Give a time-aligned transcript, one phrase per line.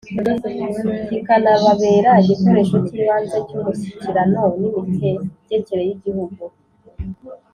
[1.07, 6.41] kikanababera igikoresho cy’ibanze cy’umushyikirano n’imitegekere y’igihugu.